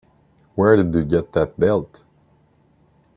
Where'd 0.55 0.95
you 0.95 1.03
get 1.05 1.31
that 1.33 1.59
belt? 1.59 2.01